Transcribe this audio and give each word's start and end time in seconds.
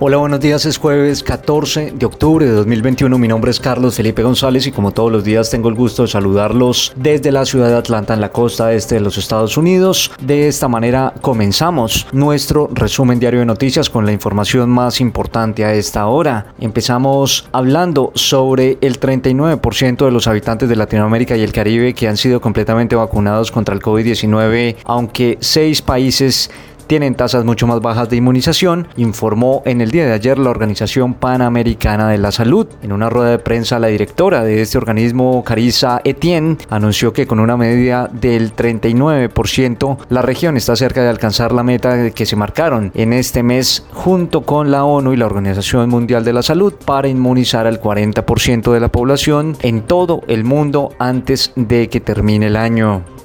Hola, 0.00 0.18
buenos 0.18 0.38
días. 0.38 0.64
Es 0.64 0.78
jueves 0.78 1.24
14 1.24 1.90
de 1.96 2.06
octubre 2.06 2.46
de 2.46 2.52
2021. 2.52 3.18
Mi 3.18 3.26
nombre 3.26 3.50
es 3.50 3.58
Carlos 3.58 3.96
Felipe 3.96 4.22
González 4.22 4.64
y 4.68 4.70
como 4.70 4.92
todos 4.92 5.10
los 5.10 5.24
días 5.24 5.50
tengo 5.50 5.68
el 5.68 5.74
gusto 5.74 6.02
de 6.02 6.08
saludarlos 6.08 6.92
desde 6.94 7.32
la 7.32 7.44
ciudad 7.44 7.66
de 7.66 7.78
Atlanta 7.78 8.14
en 8.14 8.20
la 8.20 8.30
costa 8.30 8.72
este 8.72 8.94
de 8.94 9.00
los 9.00 9.18
Estados 9.18 9.56
Unidos. 9.56 10.12
De 10.20 10.46
esta 10.46 10.68
manera 10.68 11.14
comenzamos 11.20 12.06
nuestro 12.12 12.70
resumen 12.72 13.18
diario 13.18 13.40
de 13.40 13.46
noticias 13.46 13.90
con 13.90 14.06
la 14.06 14.12
información 14.12 14.70
más 14.70 15.00
importante 15.00 15.64
a 15.64 15.74
esta 15.74 16.06
hora. 16.06 16.54
Empezamos 16.60 17.48
hablando 17.50 18.12
sobre 18.14 18.78
el 18.80 19.00
39% 19.00 20.04
de 20.04 20.12
los 20.12 20.28
habitantes 20.28 20.68
de 20.68 20.76
Latinoamérica 20.76 21.36
y 21.36 21.42
el 21.42 21.50
Caribe 21.50 21.92
que 21.92 22.06
han 22.06 22.16
sido 22.16 22.40
completamente 22.40 22.94
vacunados 22.94 23.50
contra 23.50 23.74
el 23.74 23.82
COVID-19, 23.82 24.76
aunque 24.84 25.38
seis 25.40 25.82
países 25.82 26.50
tienen 26.88 27.14
tasas 27.14 27.44
mucho 27.44 27.66
más 27.66 27.80
bajas 27.80 28.08
de 28.08 28.16
inmunización, 28.16 28.88
informó 28.96 29.62
en 29.66 29.80
el 29.82 29.90
día 29.90 30.06
de 30.06 30.14
ayer 30.14 30.38
la 30.38 30.50
Organización 30.50 31.14
Panamericana 31.14 32.08
de 32.08 32.18
la 32.18 32.32
Salud. 32.32 32.66
En 32.82 32.92
una 32.92 33.10
rueda 33.10 33.30
de 33.30 33.38
prensa, 33.38 33.78
la 33.78 33.88
directora 33.88 34.42
de 34.42 34.62
este 34.62 34.78
organismo, 34.78 35.44
Carissa 35.44 36.00
Etienne, 36.02 36.56
anunció 36.70 37.12
que 37.12 37.26
con 37.26 37.40
una 37.40 37.56
media 37.58 38.08
del 38.10 38.56
39%, 38.56 39.98
la 40.08 40.22
región 40.22 40.56
está 40.56 40.74
cerca 40.76 41.02
de 41.02 41.10
alcanzar 41.10 41.52
la 41.52 41.62
meta 41.62 42.10
que 42.10 42.26
se 42.26 42.36
marcaron 42.36 42.90
en 42.94 43.12
este 43.12 43.42
mes 43.42 43.84
junto 43.92 44.42
con 44.42 44.70
la 44.70 44.84
ONU 44.84 45.12
y 45.12 45.16
la 45.18 45.26
Organización 45.26 45.90
Mundial 45.90 46.24
de 46.24 46.32
la 46.32 46.42
Salud 46.42 46.72
para 46.84 47.08
inmunizar 47.08 47.66
al 47.66 47.82
40% 47.82 48.72
de 48.72 48.80
la 48.80 48.88
población 48.88 49.56
en 49.60 49.82
todo 49.82 50.22
el 50.26 50.44
mundo 50.44 50.92
antes 50.98 51.52
de 51.54 51.90
que 51.90 52.00
termine 52.00 52.46
el 52.46 52.56
año. 52.56 53.17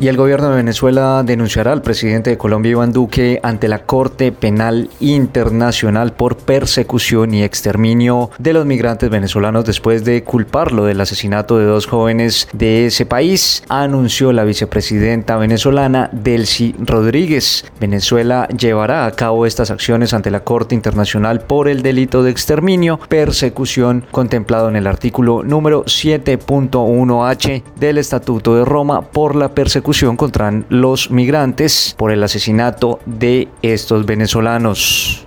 Y 0.00 0.08
el 0.08 0.16
gobierno 0.16 0.48
de 0.48 0.56
Venezuela 0.56 1.22
denunciará 1.22 1.72
al 1.72 1.82
presidente 1.82 2.30
de 2.30 2.38
Colombia, 2.38 2.70
Iván 2.70 2.90
Duque, 2.90 3.38
ante 3.42 3.68
la 3.68 3.80
Corte 3.80 4.32
Penal 4.32 4.88
Internacional 4.98 6.14
por 6.14 6.38
persecución 6.38 7.34
y 7.34 7.42
exterminio 7.42 8.30
de 8.38 8.54
los 8.54 8.64
migrantes 8.64 9.10
venezolanos 9.10 9.66
después 9.66 10.02
de 10.06 10.24
culparlo 10.24 10.86
del 10.86 11.02
asesinato 11.02 11.58
de 11.58 11.66
dos 11.66 11.84
jóvenes 11.84 12.48
de 12.54 12.86
ese 12.86 13.04
país, 13.04 13.62
anunció 13.68 14.32
la 14.32 14.44
vicepresidenta 14.44 15.36
venezolana 15.36 16.08
Delcy 16.12 16.74
Rodríguez. 16.78 17.66
Venezuela 17.78 18.48
llevará 18.48 19.04
a 19.04 19.10
cabo 19.10 19.44
estas 19.44 19.70
acciones 19.70 20.14
ante 20.14 20.30
la 20.30 20.44
Corte 20.44 20.74
Internacional 20.74 21.42
por 21.42 21.68
el 21.68 21.82
delito 21.82 22.22
de 22.22 22.30
exterminio, 22.30 22.98
persecución 23.10 24.06
contemplado 24.10 24.70
en 24.70 24.76
el 24.76 24.86
artículo 24.86 25.42
número 25.42 25.84
7.1h 25.84 27.62
del 27.78 27.98
Estatuto 27.98 28.56
de 28.56 28.64
Roma 28.64 29.02
por 29.02 29.36
la 29.36 29.50
persecución 29.50 29.89
contra 30.16 30.52
los 30.68 31.10
migrantes 31.10 31.94
por 31.98 32.12
el 32.12 32.22
asesinato 32.22 33.00
de 33.06 33.48
estos 33.62 34.06
venezolanos. 34.06 35.26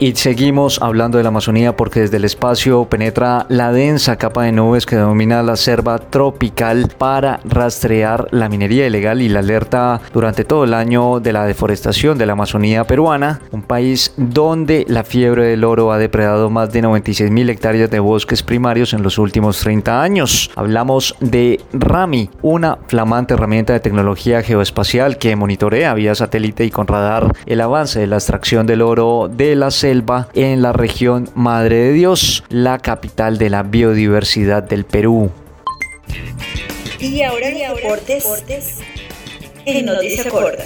Y 0.00 0.14
seguimos 0.14 0.80
hablando 0.80 1.18
de 1.18 1.24
la 1.24 1.30
Amazonía 1.30 1.76
porque 1.76 2.02
desde 2.02 2.18
el 2.18 2.24
espacio 2.24 2.84
penetra 2.84 3.46
la 3.48 3.72
densa 3.72 4.14
capa 4.14 4.44
de 4.44 4.52
nubes 4.52 4.86
que 4.86 4.94
domina 4.94 5.42
la 5.42 5.56
selva 5.56 5.98
tropical 5.98 6.88
para 6.96 7.40
rastrear 7.42 8.28
la 8.30 8.48
minería 8.48 8.86
ilegal 8.86 9.20
y 9.22 9.28
la 9.28 9.40
alerta 9.40 10.00
durante 10.12 10.44
todo 10.44 10.62
el 10.62 10.74
año 10.74 11.18
de 11.18 11.32
la 11.32 11.46
deforestación 11.46 12.16
de 12.16 12.26
la 12.26 12.34
Amazonía 12.34 12.84
peruana, 12.84 13.40
un 13.50 13.62
país 13.62 14.14
donde 14.16 14.84
la 14.88 15.02
fiebre 15.02 15.46
del 15.46 15.64
oro 15.64 15.90
ha 15.90 15.98
depredado 15.98 16.48
más 16.48 16.72
de 16.72 16.80
96 16.82 17.32
mil 17.32 17.50
hectáreas 17.50 17.90
de 17.90 17.98
bosques 17.98 18.44
primarios 18.44 18.92
en 18.92 19.02
los 19.02 19.18
últimos 19.18 19.58
30 19.58 20.00
años. 20.00 20.52
Hablamos 20.54 21.16
de 21.18 21.60
RAMI, 21.72 22.30
una 22.42 22.78
flamante 22.86 23.34
herramienta 23.34 23.72
de 23.72 23.80
tecnología 23.80 24.42
geoespacial 24.42 25.18
que 25.18 25.34
monitorea 25.34 25.92
vía 25.94 26.14
satélite 26.14 26.64
y 26.64 26.70
con 26.70 26.86
radar 26.86 27.34
el 27.46 27.60
avance 27.60 27.98
de 27.98 28.06
la 28.06 28.16
extracción 28.16 28.64
del 28.64 28.82
oro 28.82 29.28
de 29.28 29.56
la 29.56 29.72
selva 29.72 29.87
en 30.33 30.61
la 30.61 30.73
región 30.73 31.29
Madre 31.35 31.75
de 31.75 31.93
Dios, 31.93 32.43
la 32.49 32.79
capital 32.79 33.37
de 33.37 33.49
la 33.49 33.63
biodiversidad 33.63 34.63
del 34.63 34.85
Perú. 34.85 35.31
Y 36.99 37.21
ahora 37.21 37.47
deportes, 37.49 38.79
en 39.65 39.85
Noticia 39.85 40.29
Corta. 40.29 40.63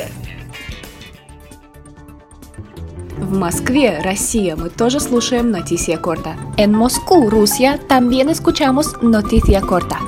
В 3.20 3.34
Москве, 3.34 4.00
Россия, 4.00 4.56
мы 4.56 4.70
тоже 4.70 5.00
слушаем 5.00 5.50
Нотисия 5.50 5.98
Корта. 5.98 6.38
En 6.56 6.72
Moscú, 6.72 7.30
Rusia, 7.32 7.80
también 7.88 8.30
escuchamos 8.30 8.94
Noticia 9.02 9.60
Corta. 9.62 10.00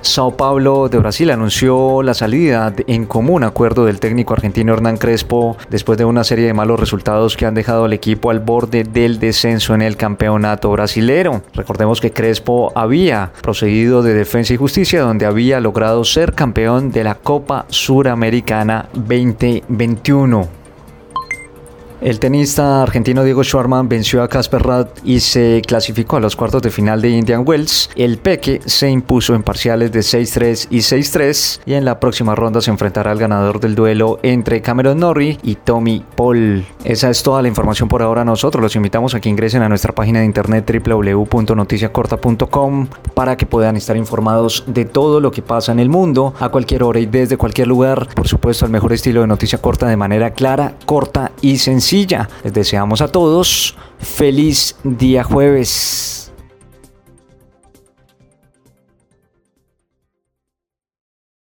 Sao 0.00 0.36
Paulo 0.36 0.88
de 0.88 0.98
Brasil 0.98 1.30
anunció 1.30 2.02
la 2.02 2.14
salida 2.14 2.72
en 2.86 3.06
común 3.06 3.44
acuerdo 3.44 3.84
del 3.84 4.00
técnico 4.00 4.32
argentino 4.32 4.72
Hernán 4.72 4.96
Crespo 4.96 5.56
después 5.70 5.98
de 5.98 6.04
una 6.04 6.24
serie 6.24 6.46
de 6.46 6.54
malos 6.54 6.78
resultados 6.78 7.36
que 7.36 7.46
han 7.46 7.54
dejado 7.54 7.84
al 7.84 7.92
equipo 7.92 8.30
al 8.30 8.40
borde 8.40 8.84
del 8.84 9.18
descenso 9.18 9.74
en 9.74 9.82
el 9.82 9.96
campeonato 9.96 10.70
brasilero. 10.70 11.42
Recordemos 11.54 12.00
que 12.00 12.12
Crespo 12.12 12.72
había 12.74 13.32
procedido 13.42 14.02
de 14.02 14.14
Defensa 14.14 14.54
y 14.54 14.56
Justicia 14.56 15.02
donde 15.02 15.26
había 15.26 15.60
logrado 15.60 16.04
ser 16.04 16.32
campeón 16.32 16.90
de 16.92 17.04
la 17.04 17.16
Copa 17.16 17.66
Suramericana 17.68 18.88
2021. 18.94 20.58
El 22.00 22.20
tenista 22.20 22.84
argentino 22.84 23.24
Diego 23.24 23.42
Schwarman 23.42 23.88
venció 23.88 24.22
a 24.22 24.28
Casper 24.28 24.62
Ruud 24.62 24.86
y 25.02 25.18
se 25.18 25.60
clasificó 25.66 26.16
a 26.16 26.20
los 26.20 26.36
cuartos 26.36 26.62
de 26.62 26.70
final 26.70 27.02
de 27.02 27.10
Indian 27.10 27.42
Wells. 27.44 27.90
El 27.96 28.18
Peque 28.18 28.60
se 28.64 28.88
impuso 28.88 29.34
en 29.34 29.42
parciales 29.42 29.90
de 29.90 29.98
6-3 30.00 30.68
y 30.70 30.78
6-3 30.78 31.62
y 31.66 31.74
en 31.74 31.84
la 31.84 31.98
próxima 31.98 32.36
ronda 32.36 32.60
se 32.60 32.70
enfrentará 32.70 33.10
al 33.10 33.18
ganador 33.18 33.58
del 33.58 33.74
duelo 33.74 34.20
entre 34.22 34.62
Cameron 34.62 35.00
Norrie 35.00 35.38
y 35.42 35.56
Tommy 35.56 36.04
Paul. 36.14 36.64
Esa 36.84 37.10
es 37.10 37.24
toda 37.24 37.42
la 37.42 37.48
información 37.48 37.88
por 37.88 38.00
ahora. 38.00 38.24
Nosotros 38.24 38.62
los 38.62 38.76
invitamos 38.76 39.16
a 39.16 39.20
que 39.20 39.28
ingresen 39.28 39.62
a 39.62 39.68
nuestra 39.68 39.92
página 39.92 40.20
de 40.20 40.26
internet 40.26 40.70
www.noticiacorta.com 40.70 42.86
para 43.14 43.36
que 43.36 43.46
puedan 43.46 43.76
estar 43.76 43.96
informados 43.96 44.62
de 44.68 44.84
todo 44.84 45.18
lo 45.18 45.32
que 45.32 45.42
pasa 45.42 45.72
en 45.72 45.80
el 45.80 45.88
mundo 45.88 46.32
a 46.38 46.50
cualquier 46.50 46.84
hora 46.84 47.00
y 47.00 47.06
desde 47.06 47.36
cualquier 47.36 47.66
lugar. 47.66 48.06
Por 48.14 48.28
supuesto, 48.28 48.64
al 48.64 48.70
mejor 48.70 48.92
estilo 48.92 49.22
de 49.22 49.26
noticia 49.26 49.58
corta 49.58 49.88
de 49.88 49.96
manera 49.96 50.30
clara, 50.30 50.76
corta 50.86 51.32
y 51.40 51.58
sencilla. 51.88 52.28
Les 52.44 52.52
deseamos 52.52 53.00
a 53.00 53.08
todos 53.08 53.74
feliz 53.98 54.76
día 54.84 55.24
jueves. 55.24 56.07